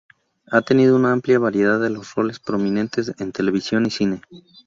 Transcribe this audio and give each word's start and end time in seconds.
Ha 0.47 0.63
tenido 0.63 0.95
una 0.95 1.11
amplia 1.11 1.37
variedad 1.37 1.79
de 1.79 1.89
roles 2.15 2.39
prominentes 2.39 3.13
en 3.19 3.31
televisión 3.31 3.85
y 3.85 3.91
cine. 3.91 4.21